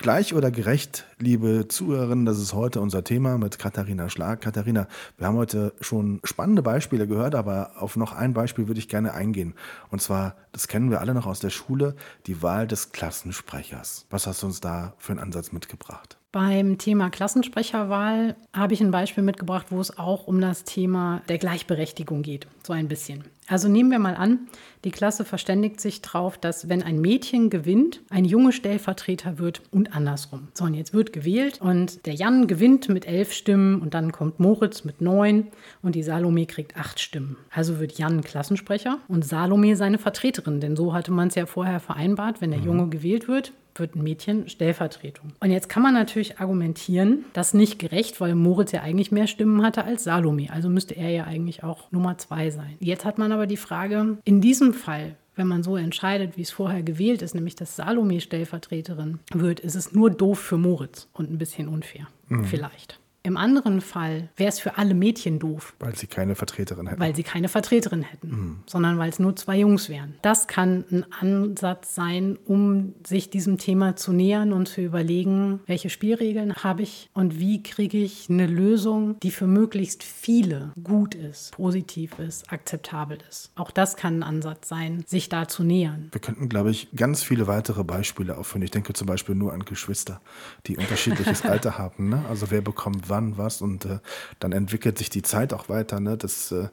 Gleich 0.00 0.32
oder 0.32 0.52
gerecht, 0.52 1.06
liebe 1.18 1.66
Zuhörerinnen, 1.66 2.24
das 2.24 2.38
ist 2.38 2.52
heute 2.52 2.80
unser 2.80 3.02
Thema 3.02 3.36
mit 3.36 3.58
Katharina 3.58 4.08
Schlag. 4.08 4.40
Katharina, 4.40 4.86
wir 5.16 5.26
haben 5.26 5.36
heute 5.36 5.74
schon 5.80 6.20
spannende 6.22 6.62
Beispiele 6.62 7.08
gehört, 7.08 7.34
aber 7.34 7.72
auf 7.82 7.96
noch 7.96 8.12
ein 8.12 8.32
Beispiel 8.32 8.68
würde 8.68 8.78
ich 8.78 8.88
gerne 8.88 9.12
eingehen. 9.12 9.54
Und 9.90 10.00
zwar, 10.00 10.36
das 10.52 10.68
kennen 10.68 10.92
wir 10.92 11.00
alle 11.00 11.14
noch 11.14 11.26
aus 11.26 11.40
der 11.40 11.50
Schule, 11.50 11.96
die 12.26 12.42
Wahl 12.42 12.68
des 12.68 12.92
Klassensprechers. 12.92 14.06
Was 14.08 14.28
hast 14.28 14.42
du 14.42 14.46
uns 14.46 14.60
da 14.60 14.94
für 14.98 15.10
einen 15.10 15.20
Ansatz 15.20 15.50
mitgebracht? 15.50 16.17
Beim 16.30 16.76
Thema 16.76 17.08
Klassensprecherwahl 17.08 18.36
habe 18.52 18.74
ich 18.74 18.82
ein 18.82 18.90
Beispiel 18.90 19.24
mitgebracht, 19.24 19.68
wo 19.70 19.80
es 19.80 19.98
auch 19.98 20.26
um 20.26 20.42
das 20.42 20.64
Thema 20.64 21.22
der 21.30 21.38
Gleichberechtigung 21.38 22.20
geht, 22.20 22.46
so 22.62 22.74
ein 22.74 22.86
bisschen. 22.86 23.24
Also 23.46 23.68
nehmen 23.68 23.90
wir 23.90 23.98
mal 23.98 24.14
an, 24.14 24.40
die 24.84 24.90
Klasse 24.90 25.24
verständigt 25.24 25.80
sich 25.80 26.02
darauf, 26.02 26.36
dass 26.36 26.68
wenn 26.68 26.82
ein 26.82 27.00
Mädchen 27.00 27.48
gewinnt, 27.48 28.02
ein 28.10 28.26
Junge 28.26 28.52
Stellvertreter 28.52 29.38
wird 29.38 29.62
und 29.70 29.96
andersrum. 29.96 30.48
So, 30.52 30.66
und 30.66 30.74
jetzt 30.74 30.92
wird 30.92 31.14
gewählt 31.14 31.62
und 31.62 32.04
der 32.04 32.12
Jan 32.12 32.46
gewinnt 32.46 32.90
mit 32.90 33.06
elf 33.06 33.32
Stimmen 33.32 33.80
und 33.80 33.94
dann 33.94 34.12
kommt 34.12 34.38
Moritz 34.38 34.84
mit 34.84 35.00
neun 35.00 35.46
und 35.80 35.94
die 35.94 36.02
Salome 36.02 36.44
kriegt 36.44 36.76
acht 36.76 37.00
Stimmen. 37.00 37.38
Also 37.50 37.80
wird 37.80 37.96
Jan 37.96 38.20
Klassensprecher 38.20 38.98
und 39.08 39.24
Salome 39.24 39.76
seine 39.76 39.96
Vertreterin, 39.96 40.60
denn 40.60 40.76
so 40.76 40.92
hatte 40.92 41.10
man 41.10 41.28
es 41.28 41.36
ja 41.36 41.46
vorher 41.46 41.80
vereinbart, 41.80 42.42
wenn 42.42 42.50
der 42.50 42.60
mhm. 42.60 42.66
Junge 42.66 42.88
gewählt 42.90 43.28
wird, 43.28 43.54
wird 43.80 43.94
ein 43.94 44.02
Mädchen 44.02 44.48
Stellvertretung. 44.48 45.32
Und 45.40 45.50
jetzt 45.50 45.68
kann 45.68 45.82
man 45.82 45.94
natürlich 45.94 46.38
argumentieren, 46.38 47.24
das 47.32 47.54
nicht 47.54 47.78
gerecht, 47.78 48.20
weil 48.20 48.34
Moritz 48.34 48.72
ja 48.72 48.82
eigentlich 48.82 49.12
mehr 49.12 49.26
Stimmen 49.26 49.62
hatte 49.62 49.84
als 49.84 50.04
Salome. 50.04 50.48
Also 50.50 50.68
müsste 50.68 50.94
er 50.94 51.10
ja 51.10 51.24
eigentlich 51.24 51.62
auch 51.64 51.90
Nummer 51.90 52.18
zwei 52.18 52.50
sein. 52.50 52.76
Jetzt 52.80 53.04
hat 53.04 53.18
man 53.18 53.32
aber 53.32 53.46
die 53.46 53.56
Frage, 53.56 54.18
in 54.24 54.40
diesem 54.40 54.74
Fall, 54.74 55.16
wenn 55.36 55.46
man 55.46 55.62
so 55.62 55.76
entscheidet, 55.76 56.36
wie 56.36 56.42
es 56.42 56.50
vorher 56.50 56.82
gewählt 56.82 57.22
ist, 57.22 57.34
nämlich 57.34 57.54
dass 57.54 57.76
Salome 57.76 58.20
Stellvertreterin 58.20 59.20
wird, 59.32 59.60
ist 59.60 59.76
es 59.76 59.92
nur 59.92 60.10
doof 60.10 60.38
für 60.38 60.58
Moritz 60.58 61.08
und 61.12 61.30
ein 61.30 61.38
bisschen 61.38 61.68
unfair. 61.68 62.08
Mhm. 62.28 62.44
Vielleicht. 62.44 62.98
Im 63.28 63.36
anderen 63.36 63.82
Fall 63.82 64.30
wäre 64.36 64.48
es 64.48 64.58
für 64.58 64.78
alle 64.78 64.94
Mädchen 64.94 65.38
doof. 65.38 65.74
Weil 65.80 65.94
sie 65.94 66.06
keine 66.06 66.34
Vertreterin 66.34 66.86
hätten. 66.86 66.98
Weil 66.98 67.14
sie 67.14 67.22
keine 67.22 67.50
Vertreterin 67.50 68.00
hätten, 68.00 68.28
mhm. 68.30 68.56
sondern 68.64 68.96
weil 68.96 69.10
es 69.10 69.18
nur 69.18 69.36
zwei 69.36 69.58
Jungs 69.58 69.90
wären. 69.90 70.14
Das 70.22 70.48
kann 70.48 70.86
ein 70.90 71.04
Ansatz 71.12 71.94
sein, 71.94 72.38
um 72.46 72.94
sich 73.06 73.28
diesem 73.28 73.58
Thema 73.58 73.96
zu 73.96 74.14
nähern 74.14 74.54
und 74.54 74.66
zu 74.66 74.80
überlegen, 74.80 75.60
welche 75.66 75.90
Spielregeln 75.90 76.54
habe 76.54 76.80
ich 76.80 77.10
und 77.12 77.38
wie 77.38 77.62
kriege 77.62 77.98
ich 77.98 78.30
eine 78.30 78.46
Lösung, 78.46 79.20
die 79.20 79.30
für 79.30 79.46
möglichst 79.46 80.04
viele 80.04 80.72
gut 80.82 81.14
ist, 81.14 81.52
positiv 81.52 82.18
ist, 82.18 82.50
akzeptabel 82.50 83.18
ist. 83.28 83.52
Auch 83.56 83.70
das 83.70 83.96
kann 83.96 84.20
ein 84.20 84.22
Ansatz 84.22 84.68
sein, 84.68 85.04
sich 85.06 85.28
da 85.28 85.48
zu 85.48 85.64
nähern. 85.64 86.08
Wir 86.12 86.22
könnten, 86.22 86.48
glaube 86.48 86.70
ich, 86.70 86.88
ganz 86.96 87.22
viele 87.22 87.46
weitere 87.46 87.84
Beispiele 87.84 88.38
aufführen. 88.38 88.62
Ich 88.62 88.70
denke 88.70 88.94
zum 88.94 89.06
Beispiel 89.06 89.34
nur 89.34 89.52
an 89.52 89.66
Geschwister, 89.66 90.22
die 90.66 90.78
unterschiedliches 90.78 91.42
Alter 91.44 91.76
haben. 91.76 92.08
Ne? 92.08 92.24
Also 92.30 92.50
wer 92.50 92.62
bekommt 92.62 93.10
wann 93.18 93.36
was 93.36 93.60
und 93.60 93.84
äh, 93.84 93.98
dann 94.38 94.52
entwickelt 94.52 94.98
sich 94.98 95.10
die 95.10 95.22
Zeit 95.22 95.52
auch 95.52 95.68
weiter. 95.68 95.98
Ne? 96.00 96.16
Das, 96.16 96.52
äh, 96.52 96.68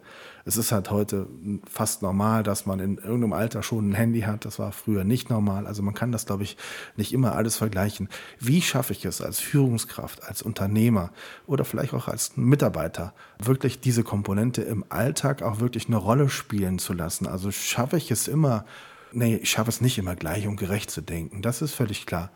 es 0.46 0.58
ist 0.58 0.72
halt 0.72 0.92
heute 0.92 1.28
fast 1.70 2.04
normal, 2.04 2.44
dass 2.44 2.68
man 2.68 2.80
in 2.80 2.98
irgendeinem 2.98 3.34
Alter 3.34 3.64
schon 3.64 3.90
ein 3.90 3.94
Handy 3.96 4.22
hat. 4.22 4.46
Das 4.46 4.60
war 4.60 4.72
früher 4.72 5.04
nicht 5.04 5.30
normal. 5.30 5.66
Also 5.66 5.82
man 5.82 5.96
kann 5.96 6.12
das, 6.12 6.28
glaube 6.28 6.44
ich, 6.44 6.56
nicht 6.96 7.14
immer 7.14 7.36
alles 7.36 7.58
vergleichen. 7.58 8.10
Wie 8.40 8.62
schaffe 8.62 8.94
ich 8.94 9.04
es 9.06 9.22
als 9.22 9.40
Führungskraft, 9.40 10.24
als 10.24 10.44
Unternehmer 10.44 11.12
oder 11.48 11.66
vielleicht 11.66 11.94
auch 11.96 12.08
als 12.08 12.38
Mitarbeiter, 12.38 13.14
wirklich 13.40 13.80
diese 13.80 14.04
Komponente 14.04 14.62
im 14.62 14.86
Alltag 14.90 15.42
auch 15.42 15.60
wirklich 15.60 15.88
eine 15.88 15.98
Rolle 15.98 16.30
spielen 16.30 16.78
zu 16.78 16.94
lassen? 16.94 17.26
Also 17.28 17.52
schaffe 17.52 17.98
ich 17.98 18.12
es 18.12 18.28
immer, 18.28 18.66
nee, 19.12 19.38
ich 19.38 19.50
schaffe 19.50 19.70
es 19.70 19.82
nicht 19.82 19.98
immer 19.98 20.16
gleich 20.16 20.48
und 20.48 20.58
gerecht 20.58 20.92
zu 20.92 21.02
denken. 21.02 21.42
Das 21.42 21.64
ist 21.64 21.74
völlig 21.74 22.06
klar. 22.06 22.32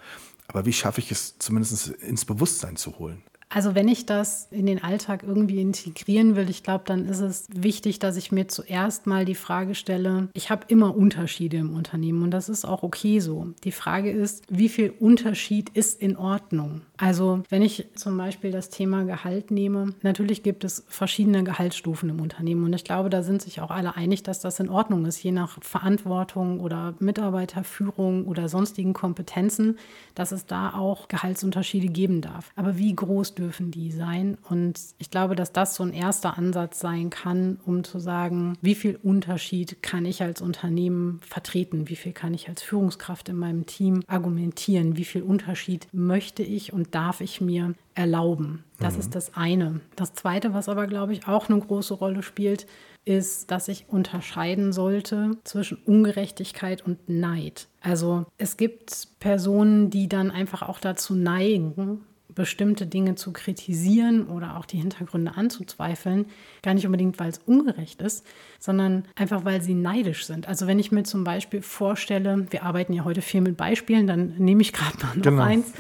Aber 0.48 0.66
wie 0.66 0.74
schaffe 0.74 1.00
ich 1.00 1.12
es 1.12 1.38
zumindest 1.38 1.90
ins 1.90 2.26
Bewusstsein 2.26 2.76
zu 2.76 2.98
holen? 2.98 3.22
Also 3.52 3.74
wenn 3.74 3.88
ich 3.88 4.06
das 4.06 4.48
in 4.52 4.68
den 4.68 4.84
Alltag 4.84 5.24
irgendwie 5.24 5.60
integrieren 5.60 6.36
will, 6.36 6.52
ich 6.52 6.62
glaube, 6.62 6.84
dann 6.86 7.08
ist 7.08 7.20
es 7.20 7.48
wichtig, 7.52 7.98
dass 7.98 8.16
ich 8.16 8.32
mir 8.32 8.48
zuerst 8.48 9.08
mal 9.08 9.26
die 9.26 9.36
Frage 9.36 9.74
stelle, 9.74 10.30
ich 10.34 10.52
habe 10.52 10.66
immer 10.68 10.96
Unterschiede 10.96 11.58
im 11.58 11.76
Unternehmen 11.76 12.22
und 12.22 12.32
das 12.32 12.48
ist 12.48 12.64
auch 12.64 12.84
okay 12.84 13.20
so. 13.20 13.48
Die 13.64 13.72
Frage 13.72 14.12
ist, 14.12 14.46
wie 14.50 14.70
viel 14.70 14.94
Unterschied 15.00 15.70
ist 15.70 16.00
in 16.00 16.16
Ordnung? 16.16 16.82
Also 17.00 17.44
wenn 17.50 17.62
ich 17.62 17.88
zum 17.96 18.18
Beispiel 18.18 18.52
das 18.52 18.70
Thema 18.70 19.06
Gehalt 19.06 19.52
nehme, 19.52 19.94
natürlich 20.02 20.44
gibt 20.44 20.66
es 20.66 20.84
verschiedene 20.90 21.46
Gehaltsstufen 21.46 22.10
im 22.10 22.20
Unternehmen 22.20 22.66
und 22.66 22.74
ich 22.74 22.84
glaube, 22.84 23.10
da 23.10 23.24
sind 23.24 23.42
sich 23.42 23.62
auch 23.62 23.72
alle 23.72 23.96
einig, 23.96 24.22
dass 24.22 24.42
das 24.42 24.60
in 24.60 24.68
Ordnung 24.68 25.06
ist, 25.06 25.24
je 25.24 25.32
nach 25.32 25.64
Verantwortung 25.64 26.60
oder 26.60 26.96
Mitarbeiterführung 27.00 28.26
oder 28.26 28.50
sonstigen 28.50 28.92
Kompetenzen, 28.92 29.80
dass 30.14 30.34
es 30.34 30.46
da 30.46 30.74
auch 30.74 31.08
Gehaltsunterschiede 31.08 31.88
geben 31.88 32.20
darf. 32.20 32.52
Aber 32.58 32.78
wie 32.78 32.94
groß 32.94 33.34
dürfen 33.34 33.72
die 33.72 33.94
sein? 33.94 34.38
Und 34.50 34.78
ich 34.98 35.10
glaube, 35.10 35.38
dass 35.38 35.54
das 35.54 35.76
so 35.76 35.84
ein 35.84 35.94
erster 35.94 36.38
Ansatz 36.38 36.82
sein 36.82 37.10
kann, 37.10 37.62
um 37.66 37.86
zu 37.86 38.00
sagen, 38.00 38.58
wie 38.62 38.76
viel 38.76 39.00
Unterschied 39.02 39.82
kann 39.82 40.04
ich 40.04 40.22
als 40.22 40.42
Unternehmen 40.42 41.22
vertreten? 41.26 41.88
Wie 41.88 41.96
viel 41.96 42.12
kann 42.12 42.34
ich 42.34 42.50
als 42.50 42.62
Führungskraft 42.62 43.30
in 43.30 43.38
meinem 43.38 43.66
Team 43.66 44.04
argumentieren? 44.08 44.98
Wie 44.98 45.06
viel 45.06 45.22
Unterschied 45.22 45.88
möchte 45.94 46.44
ich 46.44 46.74
und 46.74 46.89
darf 46.92 47.22
ich 47.22 47.42
mir 47.42 47.74
erlauben? 47.96 48.64
Das 48.80 48.96
mhm. 48.96 49.00
ist 49.00 49.16
das 49.16 49.36
eine. 49.36 49.82
Das 49.96 50.14
zweite, 50.14 50.54
was 50.54 50.70
aber, 50.70 50.88
glaube 50.88 51.14
ich, 51.14 51.28
auch 51.28 51.50
eine 51.50 51.60
große 51.60 51.94
Rolle 51.94 52.24
spielt, 52.24 52.68
ist, 53.06 53.50
dass 53.50 53.68
ich 53.68 53.86
unterscheiden 53.90 54.72
sollte 54.74 55.32
zwischen 55.44 55.78
Ungerechtigkeit 55.86 56.86
und 56.86 57.10
Neid. 57.10 57.68
Also 57.82 58.26
es 58.38 58.58
gibt 58.58 59.08
Personen, 59.20 59.90
die 59.90 60.08
dann 60.08 60.32
einfach 60.32 60.62
auch 60.62 60.80
dazu 60.80 61.16
neigen, 61.16 62.02
bestimmte 62.36 62.86
Dinge 62.86 63.16
zu 63.16 63.34
kritisieren 63.34 64.28
oder 64.28 64.56
auch 64.56 64.66
die 64.66 64.78
Hintergründe 64.78 65.36
anzuzweifeln, 65.36 66.26
gar 66.62 66.74
nicht 66.74 66.86
unbedingt, 66.86 67.20
weil 67.20 67.30
es 67.30 67.40
ungerecht 67.40 68.02
ist, 68.02 68.26
sondern 68.60 69.04
einfach, 69.16 69.46
weil 69.46 69.62
sie 69.62 69.74
neidisch 69.74 70.26
sind. 70.26 70.48
Also 70.48 70.68
wenn 70.68 70.80
ich 70.80 70.92
mir 70.92 71.04
zum 71.04 71.24
Beispiel 71.24 71.62
vorstelle, 71.62 72.48
wir 72.52 72.64
arbeiten 72.64 72.94
ja 72.94 73.04
heute 73.04 73.22
viel 73.22 73.42
mit 73.42 73.58
Beispielen, 73.58 74.08
dann 74.08 74.36
nehme 74.38 74.62
ich 74.62 74.72
gerade 74.72 74.98
mal 75.02 75.16
noch 75.16 75.24
genau. 75.24 75.42
eins. 75.42 75.74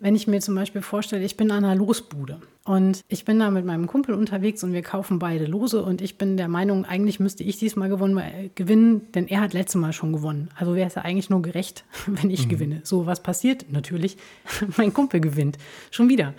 Wenn 0.00 0.14
ich 0.14 0.28
mir 0.28 0.40
zum 0.40 0.54
Beispiel 0.54 0.80
vorstelle, 0.80 1.24
ich 1.24 1.36
bin 1.36 1.50
an 1.50 1.64
einer 1.64 1.74
Losbude 1.74 2.40
und 2.64 3.00
ich 3.08 3.24
bin 3.24 3.40
da 3.40 3.50
mit 3.50 3.64
meinem 3.64 3.88
Kumpel 3.88 4.14
unterwegs 4.14 4.62
und 4.62 4.72
wir 4.72 4.82
kaufen 4.82 5.18
beide 5.18 5.46
Lose 5.46 5.82
und 5.82 6.00
ich 6.00 6.18
bin 6.18 6.36
der 6.36 6.46
Meinung, 6.46 6.84
eigentlich 6.84 7.18
müsste 7.18 7.42
ich 7.42 7.58
diesmal 7.58 7.88
gewonnen, 7.88 8.16
äh, 8.18 8.50
gewinnen, 8.54 9.10
denn 9.12 9.26
er 9.26 9.40
hat 9.40 9.54
letztes 9.54 9.80
Mal 9.80 9.92
schon 9.92 10.12
gewonnen. 10.12 10.50
Also 10.54 10.76
wäre 10.76 10.86
es 10.86 10.94
ja 10.94 11.02
eigentlich 11.02 11.30
nur 11.30 11.42
gerecht, 11.42 11.84
wenn 12.06 12.30
ich 12.30 12.46
mhm. 12.46 12.48
gewinne. 12.50 12.80
So, 12.84 13.06
was 13.06 13.24
passiert? 13.24 13.66
Natürlich, 13.72 14.16
mein 14.76 14.94
Kumpel 14.94 15.20
gewinnt. 15.20 15.58
Schon 15.90 16.08
wieder. 16.08 16.32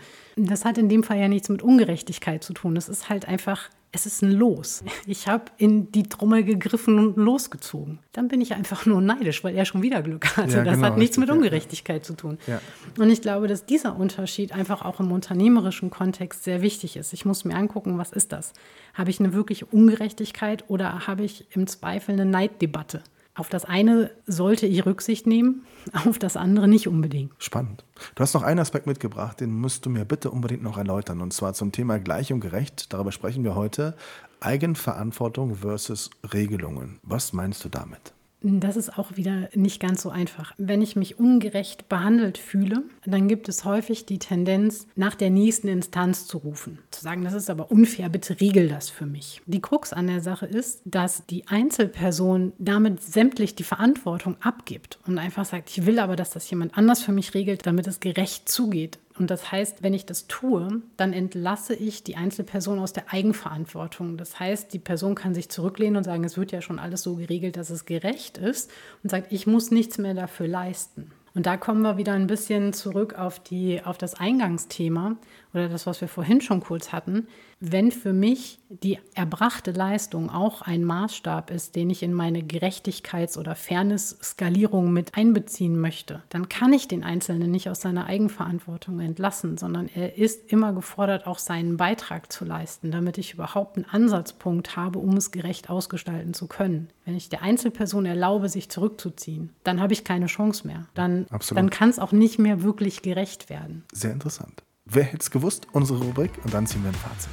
Das 0.46 0.66
hat 0.66 0.78
in 0.78 0.90
dem 0.90 1.04
Fall 1.04 1.20
ja 1.20 1.28
nichts 1.28 1.50
mit 1.50 1.62
Ungerechtigkeit 1.62 2.44
zu 2.44 2.54
tun. 2.54 2.78
Es 2.78 2.90
ist 2.90 3.10
halt 3.10 3.28
einfach 3.28 3.70
es 3.92 4.06
ist 4.06 4.22
ein 4.22 4.32
Los. 4.32 4.84
Ich 5.08 5.28
habe 5.28 5.46
in 5.58 5.92
die 5.92 6.04
Trommel 6.04 6.44
gegriffen 6.44 7.00
und 7.00 7.18
losgezogen. 7.18 8.00
Dann 8.12 8.28
bin 8.28 8.40
ich 8.42 8.54
einfach 8.54 8.86
nur 8.86 9.02
neidisch, 9.02 9.44
weil 9.44 9.56
er 9.56 9.66
schon 9.66 9.82
wieder 9.82 10.04
Glück 10.04 10.38
hatte. 10.38 10.58
Ja, 10.58 10.64
das 10.64 10.76
genau, 10.76 10.88
hat 10.88 10.98
nichts 10.98 11.18
richtig, 11.18 11.30
mit 11.30 11.36
Ungerechtigkeit 11.36 12.02
ja. 12.02 12.04
zu 12.04 12.14
tun. 12.14 12.38
Ja. 12.46 12.62
Und 13.00 13.10
ich 13.10 13.22
glaube, 13.22 13.48
dass 13.48 13.66
dieser 13.66 13.98
Unterschied 13.98 14.52
einfach 14.52 14.86
auch 14.86 15.00
im 15.00 15.12
unternehmerischen 15.12 15.90
Kontext 15.90 16.44
sehr 16.44 16.62
wichtig 16.62 16.98
ist. 16.98 17.14
Ich 17.14 17.26
muss 17.26 17.46
mir 17.46 17.56
angucken, 17.56 17.98
was 17.98 18.12
ist 18.12 18.32
das? 18.32 18.54
Habe 18.94 19.10
ich 19.10 19.20
eine 19.20 19.34
wirkliche 19.34 19.66
Ungerechtigkeit 19.66 20.66
oder 20.68 21.08
habe 21.08 21.24
ich 21.24 21.48
im 21.52 21.66
Zweifel 21.66 22.14
eine 22.14 22.26
Neiddebatte? 22.26 23.02
Auf 23.40 23.48
das 23.48 23.64
eine 23.64 24.12
sollte 24.28 24.66
ich 24.66 24.86
Rücksicht 24.86 25.26
nehmen, 25.26 25.66
auf 26.06 26.20
das 26.20 26.36
andere 26.36 26.68
nicht 26.68 26.90
unbedingt. 26.90 27.32
Spannend. 27.40 27.86
Du 28.16 28.22
hast 28.22 28.34
noch 28.34 28.44
einen 28.44 28.60
Aspekt 28.60 28.86
mitgebracht, 28.86 29.40
den 29.40 29.54
musst 29.54 29.86
du 29.86 29.90
mir 29.90 30.04
bitte 30.04 30.30
unbedingt 30.30 30.62
noch 30.62 30.78
erläutern. 30.78 31.22
Und 31.22 31.32
zwar 31.32 31.54
zum 31.54 31.72
Thema 31.72 32.00
gleich 32.00 32.34
und 32.34 32.42
gerecht. 32.42 32.92
Darüber 32.92 33.14
sprechen 33.14 33.46
wir 33.46 33.56
heute. 33.56 33.96
Eigenverantwortung 34.42 35.56
versus 35.56 36.10
Regelungen. 36.34 37.00
Was 37.04 37.32
meinst 37.32 37.64
du 37.64 37.70
damit? 37.70 38.14
Das 38.42 38.78
ist 38.78 38.98
auch 38.98 39.18
wieder 39.18 39.50
nicht 39.54 39.82
ganz 39.82 40.02
so 40.02 40.10
einfach. 40.10 40.54
Wenn 40.58 40.82
ich 40.82 40.96
mich 40.96 41.20
ungerecht 41.20 41.90
behandelt 41.90 42.38
fühle, 42.38 42.84
dann 43.06 43.28
gibt 43.28 43.50
es 43.50 43.66
häufig 43.66 44.06
die 44.06 44.20
Tendenz, 44.20 44.88
nach 44.96 45.16
der 45.16 45.30
nächsten 45.30 45.68
Instanz 45.68 46.26
zu 46.26 46.38
rufen. 46.38 46.80
Zu 46.92 47.02
sagen, 47.02 47.24
das 47.24 47.34
ist 47.34 47.50
aber 47.50 47.70
unfair, 47.70 48.08
bitte 48.08 48.40
regel 48.40 48.70
das 48.70 48.90
für 48.90 49.06
mich. 49.06 49.42
Die 49.46 49.62
Krux 49.62 49.92
an 49.92 50.08
der 50.08 50.22
Sache 50.22 50.46
ist, 50.46 50.82
dass 50.86 51.26
die 51.26 51.48
Einzelperson 51.48 52.54
damit 52.60 53.04
sämtlich 53.04 53.56
die 53.56 53.64
Verantwortung 53.64 54.38
abgibt 54.42 55.00
und 55.06 55.18
einfach 55.18 55.44
sagt, 55.44 55.70
ich 55.70 55.86
will 55.86 56.00
aber, 56.00 56.16
dass 56.16 56.30
das 56.30 56.50
jemand 56.50 56.78
anders 56.78 57.02
für 57.02 57.12
mich 57.12 57.34
regelt, 57.34 57.66
damit 57.66 57.88
es 57.88 58.00
gerecht 58.00 58.48
zugeht. 58.48 59.00
Und 59.20 59.30
das 59.30 59.52
heißt, 59.52 59.84
wenn 59.84 59.94
ich 59.94 60.06
das 60.06 60.28
tue, 60.28 60.82
dann 60.96 61.12
entlasse 61.12 61.76
ich 61.76 62.04
die 62.04 62.16
Einzelperson 62.16 62.80
aus 62.80 62.94
der 62.94 63.12
Eigenverantwortung. 63.12 64.16
Das 64.16 64.40
heißt, 64.40 64.74
die 64.74 64.80
Person 64.80 65.14
kann 65.14 65.36
sich 65.36 65.50
zurücklehnen 65.50 65.98
und 65.98 66.06
sagen, 66.06 66.24
es 66.24 66.38
wird 66.38 66.54
ja 66.54 66.62
schon 66.62 66.80
alles 66.80 67.04
so 67.04 67.18
geregelt, 67.18 67.58
dass 67.58 67.70
es 67.70 67.86
gerecht 67.86 68.38
ist 68.38 68.72
und 69.04 69.10
sagt, 69.10 69.32
ich 69.32 69.46
muss 69.46 69.72
nichts 69.72 69.98
mehr 69.98 70.14
dafür 70.14 70.48
leisten. 70.48 71.12
Und 71.36 71.46
da 71.46 71.58
kommen 71.58 71.82
wir 71.82 71.98
wieder 71.98 72.14
ein 72.14 72.28
bisschen 72.28 72.74
zurück 72.74 73.14
auf, 73.14 73.40
die, 73.40 73.84
auf 73.84 73.98
das 73.98 74.16
Eingangsthema 74.16 75.18
oder 75.54 75.68
das, 75.68 75.88
was 75.88 76.02
wir 76.02 76.08
vorhin 76.08 76.42
schon 76.42 76.62
kurz 76.62 76.92
hatten. 76.92 77.28
Wenn 77.60 77.92
für 77.92 78.14
mich 78.14 78.60
die 78.70 79.00
erbrachte 79.16 79.72
Leistung 79.72 80.30
auch 80.30 80.62
ein 80.62 80.84
Maßstab 80.84 81.52
ist, 81.52 81.76
den 81.76 81.90
ich 81.90 82.04
in 82.04 82.14
meine 82.14 82.42
Gerechtigkeits- 82.42 83.38
oder 83.38 83.56
Fairness-Skalierung 83.56 84.94
mit 84.94 85.18
einbeziehen 85.18 85.80
möchte, 85.80 86.22
dann 86.30 86.48
kann 86.48 86.72
ich 86.72 86.88
den 86.88 87.04
Einzelnen 87.04 87.52
nicht 87.52 87.70
aus 87.70 87.82
seiner 87.82 88.06
Eigenverantwortung 88.06 89.00
entlassen, 89.00 89.58
sondern 89.58 89.90
er 89.94 90.18
ist 90.18 90.52
immer 90.52 90.72
gefordert, 90.72 91.28
auch 91.28 91.40
seinen 91.40 91.78
Beitrag 91.78 92.32
zu 92.32 92.46
leisten, 92.46 92.92
damit 92.92 93.18
ich 93.18 93.34
überhaupt 93.34 93.76
einen 93.76 93.86
Ansatzpunkt 93.86 94.78
habe, 94.78 95.00
um 95.00 95.18
es 95.18 95.32
gerecht 95.32 95.70
ausgestalten 95.70 96.34
zu 96.34 96.48
können. 96.48 96.90
Wenn 97.06 97.16
ich 97.16 97.30
der 97.30 97.42
Einzelperson 97.42 98.06
erlaube, 98.06 98.50
sich 98.50 98.70
zurückzuziehen, 98.70 99.50
dann 99.64 99.82
habe 99.82 99.94
ich 99.94 100.04
keine 100.04 100.28
Chance 100.28 100.68
mehr. 100.68 100.86
Dann, 100.94 101.26
dann 101.50 101.70
kann 101.72 101.90
es 101.90 102.00
auch 102.00 102.12
nicht 102.12 102.40
mehr 102.40 102.62
wirklich 102.62 103.02
gerecht 103.02 103.50
werden. 103.50 103.84
Sehr 103.92 104.12
interessant. 104.12 104.64
Wer 104.92 105.04
hätte 105.04 105.22
es 105.22 105.30
gewusst? 105.30 105.68
Unsere 105.72 106.00
Rubrik 106.00 106.32
und 106.44 106.52
dann 106.52 106.66
ziehen 106.66 106.82
wir 106.82 106.90
ein 106.90 106.96
Fazit. 106.96 107.30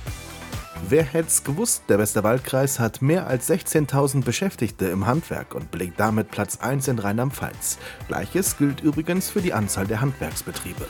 Wer 0.90 1.04
hätte 1.04 1.28
es 1.28 1.42
gewusst? 1.42 1.84
Der 1.88 1.98
Westerwaldkreis 1.98 2.78
hat 2.78 3.00
mehr 3.00 3.26
als 3.26 3.48
16.000 3.48 4.25
Beschäftigte 4.25 4.84
im 4.86 5.06
Handwerk 5.06 5.54
und 5.54 5.70
belegt 5.70 5.98
damit 5.98 6.30
Platz 6.30 6.58
1 6.60 6.86
in 6.88 6.98
Rheinland-Pfalz. 6.98 7.78
Gleiches 8.08 8.58
gilt 8.58 8.82
übrigens 8.82 9.30
für 9.30 9.40
die 9.40 9.54
Anzahl 9.54 9.86
der 9.86 10.02
Handwerksbetriebe. 10.02 10.86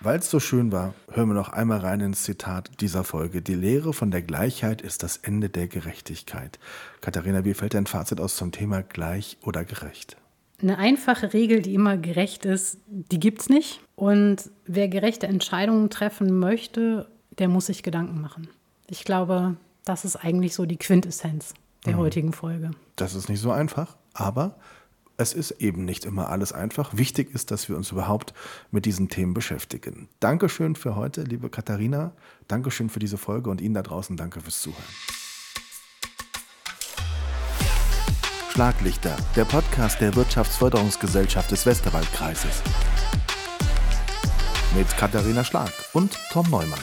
Weil 0.00 0.18
es 0.18 0.30
so 0.30 0.40
schön 0.40 0.72
war, 0.72 0.94
hören 1.12 1.28
wir 1.28 1.34
noch 1.34 1.50
einmal 1.50 1.78
rein 1.78 2.00
ins 2.00 2.24
Zitat 2.24 2.80
dieser 2.80 3.04
Folge. 3.04 3.40
Die 3.40 3.54
Lehre 3.54 3.92
von 3.92 4.10
der 4.10 4.22
Gleichheit 4.22 4.82
ist 4.82 5.04
das 5.04 5.16
Ende 5.18 5.48
der 5.48 5.68
Gerechtigkeit. 5.68 6.58
Katharina, 7.00 7.44
wie 7.44 7.54
fällt 7.54 7.74
dein 7.74 7.86
Fazit 7.86 8.20
aus 8.20 8.34
zum 8.34 8.50
Thema 8.50 8.82
gleich 8.82 9.38
oder 9.42 9.64
gerecht? 9.64 10.16
eine 10.60 10.78
einfache 10.78 11.32
Regel, 11.32 11.62
die 11.62 11.74
immer 11.74 11.96
gerecht 11.96 12.44
ist, 12.44 12.78
die 12.86 13.20
gibt 13.20 13.42
es 13.42 13.48
nicht. 13.48 13.80
Und 13.94 14.50
wer 14.66 14.88
gerechte 14.88 15.26
Entscheidungen 15.26 15.90
treffen 15.90 16.38
möchte, 16.38 17.08
der 17.38 17.48
muss 17.48 17.66
sich 17.66 17.82
Gedanken 17.82 18.20
machen. 18.20 18.48
Ich 18.88 19.04
glaube, 19.04 19.56
das 19.84 20.04
ist 20.04 20.16
eigentlich 20.16 20.54
so 20.54 20.64
die 20.64 20.78
Quintessenz 20.78 21.54
der 21.84 21.94
mhm. 21.94 21.98
heutigen 21.98 22.32
Folge. 22.32 22.70
Das 22.96 23.14
ist 23.14 23.28
nicht 23.28 23.40
so 23.40 23.50
einfach, 23.50 23.96
aber 24.14 24.56
es 25.18 25.32
ist 25.32 25.52
eben 25.52 25.84
nicht 25.84 26.04
immer 26.04 26.28
alles 26.28 26.52
einfach. 26.52 26.96
Wichtig 26.96 27.34
ist, 27.34 27.50
dass 27.50 27.68
wir 27.68 27.76
uns 27.76 27.90
überhaupt 27.90 28.34
mit 28.70 28.84
diesen 28.84 29.08
Themen 29.08 29.34
beschäftigen. 29.34 30.08
Dankeschön 30.20 30.76
für 30.76 30.96
heute, 30.96 31.22
liebe 31.22 31.48
Katharina. 31.48 32.12
Dankeschön 32.48 32.90
für 32.90 32.98
diese 32.98 33.16
Folge 33.16 33.50
und 33.50 33.60
Ihnen 33.60 33.74
da 33.74 33.82
draußen 33.82 34.16
danke 34.16 34.40
fürs 34.40 34.60
Zuhören. 34.60 34.84
Schlaglichter, 38.56 39.14
der 39.36 39.44
Podcast 39.44 40.00
der 40.00 40.16
Wirtschaftsförderungsgesellschaft 40.16 41.50
des 41.50 41.66
Westerwaldkreises. 41.66 42.62
Mit 44.74 44.88
Katharina 44.96 45.44
Schlag 45.44 45.70
und 45.92 46.16
Tom 46.32 46.48
Neumann. 46.48 46.80